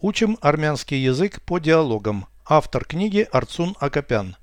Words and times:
Учим 0.00 0.38
армянский 0.40 1.02
язык 1.02 1.42
по 1.42 1.58
диалогам. 1.58 2.26
Автор 2.48 2.84
книги 2.84 3.26
Арцун 3.32 3.74
Акопян. 3.80 4.36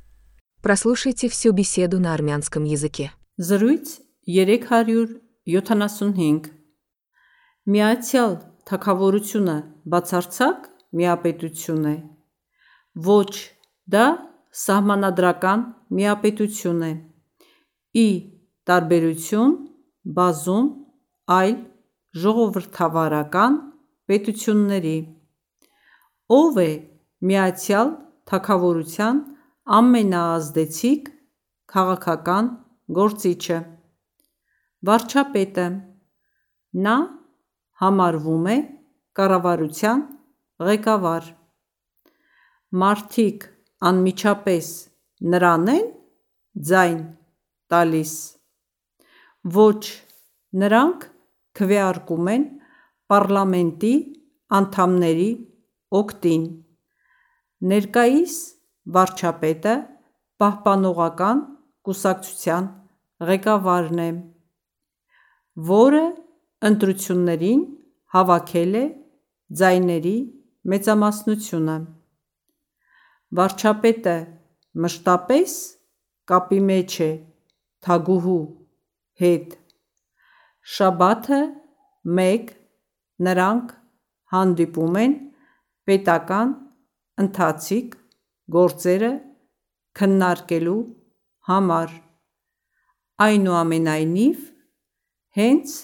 Прослушайте 0.62 1.30
всю 1.30 1.54
беседу 1.54 1.98
на 1.98 2.14
армянском 2.14 2.66
языке. 2.66 3.14
Զրույց 3.40 4.02
375 4.28 6.52
Միացյալ 7.72 8.36
թակավորությունը 8.68 9.56
բացարձակ 9.88 10.68
միապետություն 10.92 11.88
է։ 11.88 12.04
Ոչ, 13.08 13.56
դա 13.88 14.20
սահմանադրական 14.52 15.88
միապետություն 15.88 16.84
է։ 16.84 17.00
Ի 17.96 18.08
տարբերություն 18.68 19.56
բազում 20.20 20.68
այլ 21.40 21.56
ժողովրդավարական 22.12 23.54
պետությունների։ 24.12 25.16
Ով 26.34 26.56
է 26.58 26.70
միացյալ 27.30 27.90
թակավորության 28.30 29.18
ամենաազդեցիկ 29.78 31.12
քաղաքական 31.70 32.48
գործիչը։ 32.98 33.58
Վարչապետը։ 34.90 35.68
Նա 36.86 36.96
համարվում 37.84 38.50
է 38.56 38.58
կառավարության 39.20 40.04
ղեկավար։ 40.66 41.30
Մարդիկ 42.82 43.48
անմիջապես 43.90 44.74
նրան 45.36 45.72
են 45.78 45.88
ձայն 46.70 47.00
տալիս։ 47.70 48.14
Ոչ, 49.56 49.82
նրանք 50.62 51.10
քվեարկում 51.60 52.30
են 52.34 52.46
պառլամենտի 53.14 53.98
անդամների 54.58 55.34
օգտին։ 56.00 56.46
Ներկայիս 57.72 58.36
վարչապետը 58.96 59.76
պահպանողական 60.42 61.42
կուսակցության 61.88 62.70
ղեկավարն 63.30 64.02
է, 64.06 64.10
որը 65.72 66.06
ընտրություններին 66.70 67.62
հավաքել 68.16 68.76
է 68.82 68.86
ձայների 69.62 70.16
մեծամասնությունը։ 70.72 71.78
Վարչապետը 73.40 74.16
մշտապես 74.86 75.56
կապի 76.32 76.60
մեջ 76.70 76.98
է 77.06 77.12
թագուհու 77.86 78.44
հետ։ 79.22 79.56
Շաբաթը 80.76 81.42
մեկ 82.20 82.52
նրանք 83.28 83.74
հանդիպում 84.34 84.98
են 85.04 85.14
պետական 85.89 86.55
ընթացիկ 87.21 87.97
գործերը 88.57 89.13
քննարկելու 89.99 90.81
համար։ 91.51 91.93
Այնուամենայնիվ, 93.27 94.41
հենց 95.37 95.77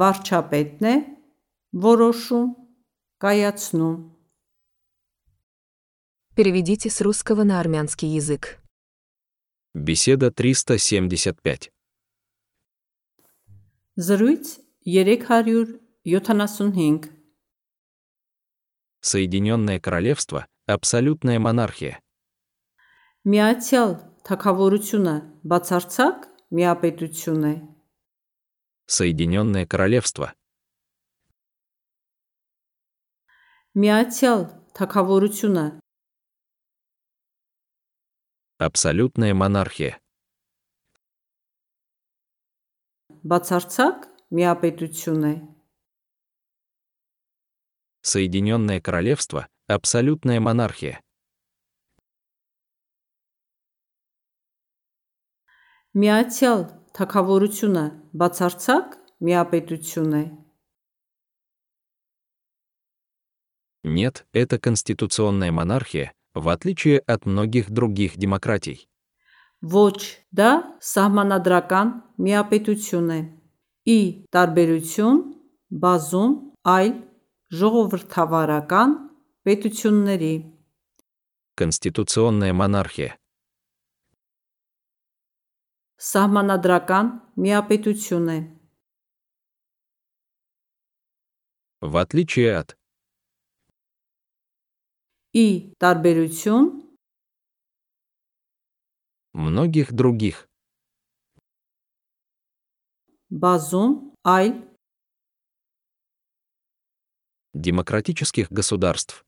վարչապետն 0.00 0.92
է 0.92 0.94
որոշում 1.88 2.48
կայացնում։ 3.24 3.98
Переведите 6.38 6.88
с 6.88 7.00
русского 7.00 7.42
на 7.42 7.58
армянский 7.58 8.14
язык. 8.14 8.60
Беседа 9.74 10.30
375. 10.30 11.72
Զրույց 13.96 14.60
375 14.84 17.10
Соединенное 19.02 19.80
Королевство – 19.80 20.66
абсолютная 20.66 21.38
монархия. 21.38 22.00
Միացյալ 23.28 23.90
թակավորությունը 24.28 25.14
բացարձակ 25.50 26.26
միապետություն 26.54 27.44
է։ 27.48 27.54
Соединенное 28.88 29.66
Королевство. 29.66 30.32
Միացյալ 33.74 34.40
թակավորությունը 34.78 35.66
Абсолютная 38.58 39.34
монархия. 39.34 40.00
բացարձակ 43.28 44.08
միապետություն 44.34 45.24
է։ 45.28 45.34
Соединенное 48.02 48.80
Королевство – 48.80 49.66
абсолютная 49.66 50.40
монархия. 50.40 51.00
Միացյալ 55.98 56.60
թակավորությունը 56.94 57.84
բացարձակ 58.20 58.98
միապետություն 59.24 60.14
է։ 60.18 60.24
Нет, 63.84 64.26
это 64.32 64.58
конституционная 64.58 65.50
монархия, 65.50 66.12
в 66.34 66.48
отличие 66.48 66.98
от 67.00 67.26
многих 67.26 67.70
других 67.70 68.16
демократий. 68.16 68.88
Ոչ, 69.62 70.22
դա 70.30 70.78
սահմանադրական 70.78 71.88
միապետություն 72.22 73.10
է։ 73.10 73.20
Ի 73.90 74.00
տարբերություն 74.30 75.18
բազում 75.82 76.34
այլ 76.62 76.92
ժողովրդավարական 77.52 78.90
պետությունների։ 79.48 80.34
Конституционная 81.58 82.52
монархия. 82.52 83.16
Սահմանադրական 85.98 87.06
միապետություն 87.42 88.28
է։ 88.34 88.40
В 91.82 91.94
отличие 92.02 92.50
от 92.58 92.78
Ի 95.34 95.74
տարբերություն 95.82 96.68
многих 99.34 99.92
других. 99.92 100.36
բազում 103.30 103.92
այլ 104.24 104.52
демократических 107.54 108.50
государств. 108.50 109.24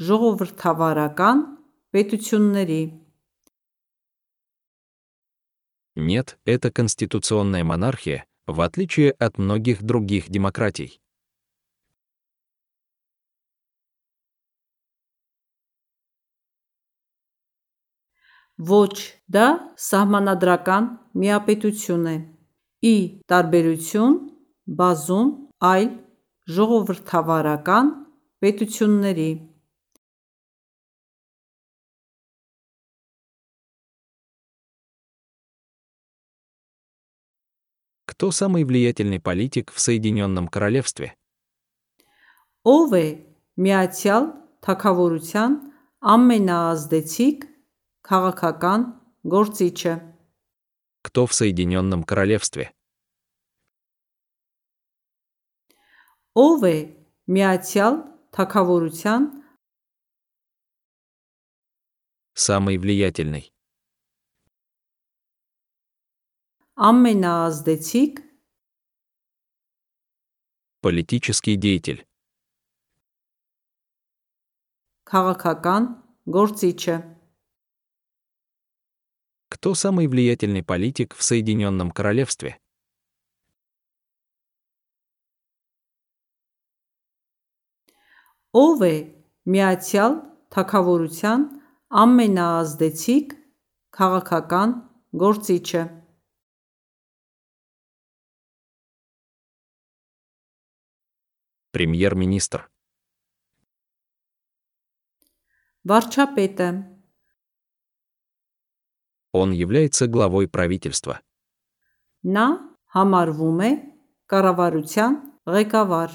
ժողովրդավարական 0.00 1.36
պետությունների։ 1.92 2.82
Нет, 5.96 6.38
это 6.46 6.70
конституционная 6.72 7.64
монархия, 7.64 8.24
в 8.46 8.62
отличие 8.62 9.10
от 9.10 9.36
многих 9.36 9.82
других 9.82 10.30
демократий. 10.30 11.00
Ոչ, 18.56 18.92
դա 19.28 19.46
սահմանադրական 19.76 20.88
միապետություն 21.16 22.08
է։ 22.08 22.16
Ի 22.84 22.96
տարբերություն 23.28 24.16
բազում 24.80 25.30
այլ 25.70 25.88
ժողովրդավարական 26.56 27.86
պետությունների։ 28.42 29.30
Кто 38.10 38.30
самый 38.30 38.64
влиятельный 38.64 39.18
политик 39.18 39.72
в 39.72 39.80
Соединенном 39.80 40.48
Королевстве? 40.48 41.16
Ով 42.68 42.92
է 42.92 43.06
Միացյալ 43.56 44.24
Թագավորության 44.60 45.54
ամենաազդեցիկ 46.04 47.46
քաղաքական 48.04 48.80
գործիչը։ 49.24 49.94
Кто 51.00 51.24
в 51.24 51.32
Соединенном 51.32 52.04
Королевстве? 52.04 52.68
Ով 56.36 56.64
է 56.70 56.76
Միացյալ 57.26 57.94
Թագավորության 58.34 59.22
Самый 62.34 62.78
влиятельный. 62.78 63.52
ամենաազդեցիկ 66.88 68.12
Политический 70.80 71.56
деятель. 71.56 72.00
քաղաքական 75.10 75.82
գործիչը։ 76.36 76.96
Кто 79.52 79.74
самый 79.74 80.06
влиятельный 80.06 80.62
политик 80.62 81.14
в 81.14 81.22
Соединенном 81.22 81.90
Королевстве? 81.90 82.56
Ով 88.56 88.82
է 88.86 88.94
Միացյալ 89.50 90.16
Թագավորության 90.54 91.46
ամենաազդեցիկ 92.02 93.34
քաղաքական 93.94 94.74
գործիչը։ 95.22 95.82
Премьер-министр. 101.70 102.66
Վարչապետը 105.86 106.70
Он 109.32 109.52
является 109.52 110.08
главой 110.08 110.48
правительства. 110.48 111.22
նա 112.24 112.46
համարվում 112.94 113.60
է 113.64 113.70
կառավարության 114.28 115.14
ղեկավար։ 115.54 116.10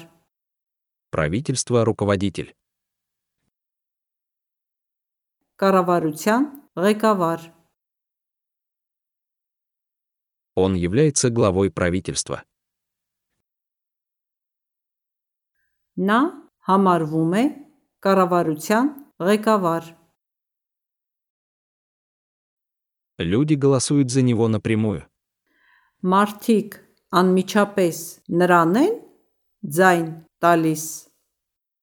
Правительство – 1.10 1.88
руководитель. 1.88 2.54
Կառավարության 5.56 6.42
ղեկավար։ 6.76 7.40
Он 10.56 10.74
является 10.74 11.30
главой 11.30 11.70
правительства. 11.70 12.44
Նա 15.96 16.20
համարվում 16.68 17.32
է 17.40 17.44
կառավարության 18.04 18.86
ղեկավար։ 19.16 19.84
Люди 23.18 23.54
голосуют 23.54 24.10
за 24.10 24.20
него 24.20 24.48
напрямую. 24.48 25.08
Մարդիկ 26.04 26.68
անմիջապես 27.16 27.96
նրան 28.28 28.76
են 28.76 28.92
ձայն 29.64 30.08
տալիս։ 30.42 30.84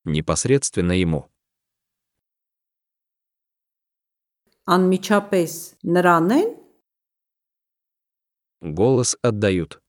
Непосредственно 0.06 0.96
ему. 0.96 1.30
Անմիջապես 4.66 5.52
նրան 5.84 6.28
են 6.40 6.50
Голос 8.64 9.16
отдают. 9.22 9.84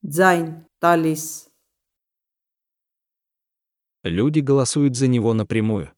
ձայն 0.00 0.46
տալիս։ 0.80 1.24
Люди 4.04 4.40
голосуют 4.40 4.96
за 4.96 5.08
него 5.08 5.34
напрямую. 5.34 5.92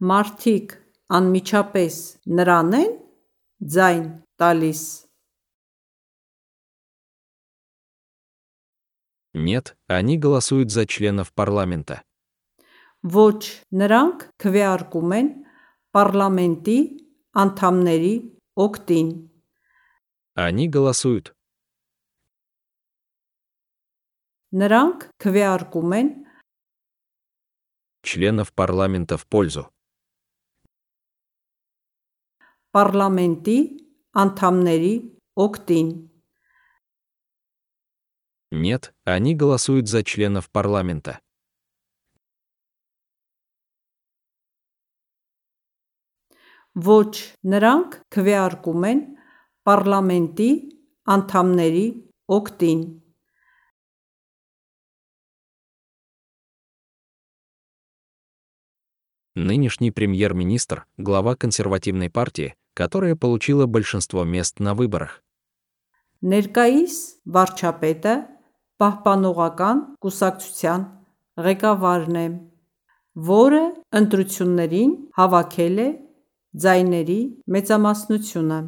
Մարդիկ 0.00 0.74
անմիջապես 1.18 1.94
նրան 2.38 2.74
են 2.80 2.90
ձայն 3.60 4.04
տալիս։ 4.38 5.01
Нет, 9.34 9.76
они 9.86 10.18
голосуют 10.18 10.70
за 10.70 10.86
членов 10.86 11.32
парламента. 11.32 12.02
Ոչ, 13.02 13.62
նրանք 13.70 14.24
քվեարկում 14.42 15.12
են 15.14 15.28
պարլամենտի 15.94 16.78
անդամների 17.38 18.14
օգտին։ 18.58 19.08
Они 20.34 20.66
голосуют. 20.66 21.30
Նրանք 24.50 25.10
քվեարկում 25.22 25.92
են 26.00 26.08
членов 28.02 28.52
парламента 28.52 29.16
в 29.16 29.26
пользу. 29.26 29.70
պարլամենտի 32.76 33.58
անդամների 34.22 34.94
օգտին։ 35.44 35.88
Нет, 38.52 38.94
они 39.04 39.34
голосуют 39.34 39.88
за 39.88 40.02
членов 40.02 40.50
парламента. 40.50 41.20
Ոչ, 46.78 47.34
նրանք 47.42 47.94
քվեարկում 48.14 48.84
են 48.86 49.00
պարլամենտի 49.66 50.50
անդամների 51.10 51.86
օգտին։ 52.30 52.82
Нынешний 59.34 59.90
премьер-министр – 59.90 60.96
глава 60.98 61.34
консервативной 61.36 62.10
партии, 62.10 62.54
которая 62.74 63.16
получила 63.16 63.66
большинство 63.66 64.24
мест 64.24 64.60
на 64.60 64.74
выборах. 64.74 65.22
Ներկայիս 66.22 67.22
վարչապետը 67.26 68.31
պահպանողական 68.82 69.80
կուսակցության 70.04 70.84
ղեկավարն 71.46 72.18
է, 72.22 72.26
որը 73.30 73.62
ընտրություններին 74.00 74.92
հավաքել 75.18 75.78
է 75.84 75.88
ձայների 76.64 77.20
մեծամասնությունը։ 77.54 78.60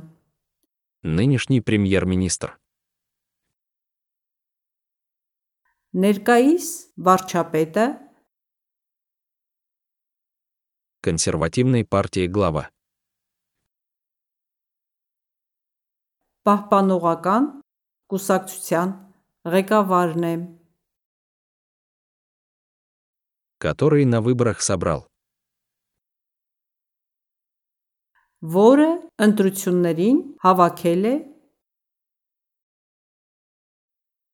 Нынешний 1.18 1.60
премьер-министр. 1.64 2.58
Ներկայիս 5.90 6.66
վարչապետը 7.06 7.86
консервативной 11.00 11.84
партии 11.84 12.26
глава. 12.26 12.68
պահպանողական 16.46 17.46
կուսակցության 18.10 18.92
ղեկավարն 19.44 20.24
է, 20.30 20.34
который 23.60 24.04
на 24.04 24.20
выборах 24.20 24.62
собрал 24.62 25.06
որը 28.40 28.88
ընտրություններին 29.20 30.20
հավաքել 30.44 31.02
է 31.12 31.14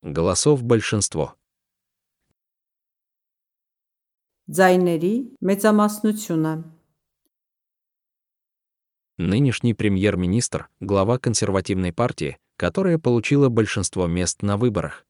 голосов 0.03 0.63
большинство. 0.63 1.35
ձայների 4.47 5.15
մեծամասնությունը։ 5.43 6.53
Нынешний 9.19 9.73
премьер-министр – 9.73 10.79
глава 10.79 11.19
консервативной 11.19 11.91
партии, 11.91 12.37
которая 12.61 12.97
получила 12.97 13.49
большинство 13.49 14.07
мест 14.07 14.41
на 14.41 14.57
выборах. 14.57 15.05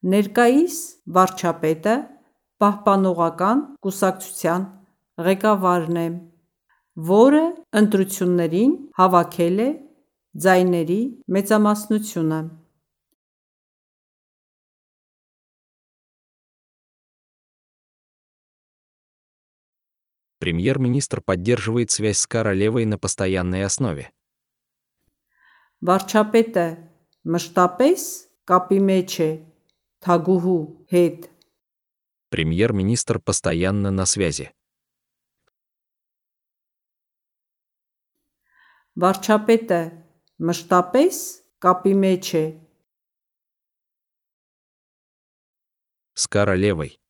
Ներկայիս 0.00 0.76
վարչապետը 1.12 1.94
պահպանողական 2.60 3.58
կուսակցության 3.84 4.62
ղեկավարն 5.26 5.98
է, 6.00 6.06
որը 7.10 7.42
ընտրություններին 7.80 8.72
հավաքել 8.96 9.60
է 9.60 9.68
ձայների 10.44 11.00
մեծամասնությունը։ 11.36 12.40
Премьер-министр 20.44 21.20
поддерживает 21.20 21.90
связь 21.90 22.18
с 22.18 22.26
королевой 22.26 22.86
на 22.86 22.96
постоянной 22.98 23.64
основе. 23.64 24.10
Վարչապետը 25.80 26.64
մշտապես 27.24 28.06
կապի 28.48 28.78
մեջ 28.84 29.16
է 29.24 29.28
թագուհու 30.04 30.62
հետ։ 30.92 31.28
Премьер-министр 32.30 33.18
постоянно 33.18 33.90
на 33.90 34.04
связи. 34.04 34.48
Վարչապետը 39.00 39.82
մշտապես 40.40 41.22
կապի 41.64 41.94
մեջ 42.04 42.34
է 42.40 42.44
С 46.20 46.26
королевой. 46.28 47.00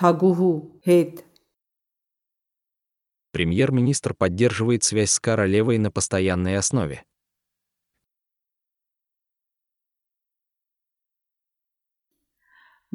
թագուհու 0.00 0.56
հետ։ 0.86 1.24
Премьер-министр 3.32 4.14
поддерживает 4.14 4.84
связь 4.84 5.10
с 5.12 5.20
королевой 5.20 5.78
на 5.78 5.90
постоянной 5.90 6.56
основе. 6.56 7.04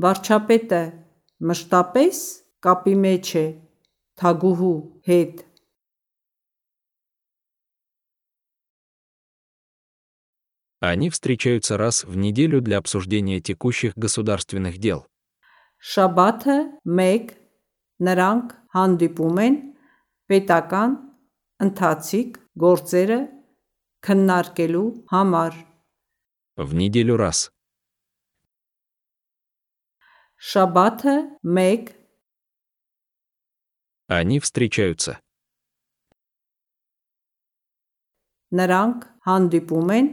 Վարչապետը 0.02 0.82
մշտապես 1.46 2.20
կապի 2.66 2.94
մեջ 3.06 3.32
է 3.38 3.46
թագուհու 4.18 4.78
հետ։ 5.06 5.46
Они 10.82 11.12
встречаются 11.12 11.78
раз 11.78 12.04
в 12.04 12.18
неделю 12.18 12.60
для 12.60 12.80
обсуждения 12.80 13.40
текущих 13.40 13.94
государственных 13.96 14.80
дел. 14.80 15.06
Շաբաթը 15.92 16.58
1 16.86 17.32
նրանք 18.08 18.52
հանդիպում 18.76 19.40
են 19.46 19.56
պետական 20.32 20.92
ընթացիկ 21.66 22.38
գործերը 22.64 23.20
քննարկելու 24.08 24.86
համար։ 25.14 25.58
В 26.62 26.70
неделю 26.82 27.18
раз. 27.18 27.50
Շաբաթը 30.52 31.16
1 31.44 31.98
Они 34.12 34.40
встречаются. 34.40 35.22
նրանք 38.52 39.06
հանդիպում 39.28 39.92
են 39.98 40.08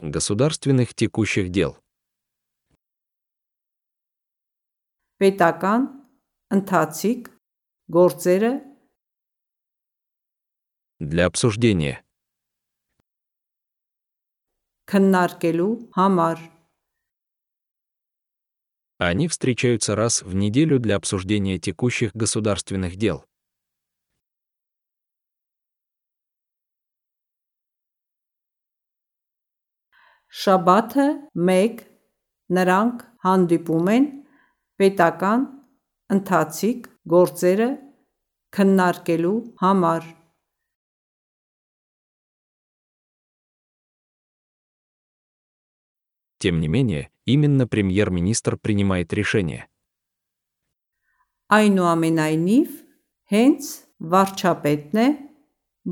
Государственных 0.00 0.94
текущих 0.94 1.50
дел. 1.50 1.76
պետական 5.20 5.86
ընթացիկ 6.50 7.30
գործերը 7.96 8.52
Для 11.00 11.26
обсуждения. 11.26 12.04
քննարկելու 14.90 15.72
համար։ 15.96 16.38
Они 19.00 19.28
встречаются 19.28 19.96
раз 19.96 20.22
в 20.22 20.34
неделю 20.34 20.78
для 20.78 20.96
обсуждения 20.96 21.58
текущих 21.58 22.10
государственных 22.14 22.96
дел. 22.96 23.24
Շաբաթը 30.30 31.06
1 31.34 31.80
նրանք 32.56 32.96
հանդիպում 33.24 33.88
են 33.96 34.04
պետական 34.80 35.46
ընթացիկ 36.14 36.88
գործերը 37.12 37.68
քննարկելու 38.56 39.36
համար։ 39.62 40.08
Тем 46.40 46.58
не 46.58 46.68
менее, 46.68 47.10
именно 47.26 47.68
премьер-министр 47.68 48.56
принимает 48.56 49.12
решение. 49.12 49.68
Այնուամենայնիվ, 51.52 52.68
հենց 53.34 53.62
վարչապետն 54.00 55.00
է 55.04 55.08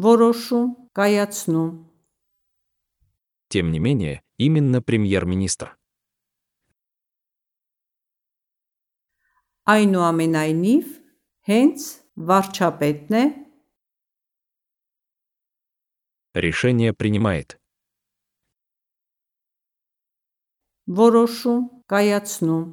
որոշում 0.06 0.68
կայացնում։ 0.96 1.70
Тем 3.48 3.72
не 3.72 3.78
менее, 3.78 4.22
именно 4.38 4.80
премьер-министр. 4.80 5.76
Այնուամենայնիվ, 9.68 10.86
հենց 11.50 11.86
վարչապետն 12.30 13.20
է 13.20 13.24
Решение 16.34 16.92
принимает. 16.92 17.58
որոշում 20.88 21.84
կայացնում։ 21.92 22.64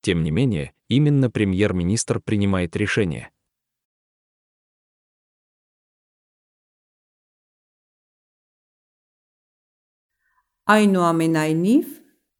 Тем 0.00 0.22
не 0.22 0.30
менее, 0.30 0.72
именно 0.88 1.30
премьер-министр 1.30 2.20
принимает 2.20 2.76
решение. 2.76 3.30
Այնուամենայնիվ, 10.64 11.88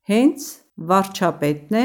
հենց 0.09 0.41
վարչապետն 0.89 1.77
է 1.77 1.85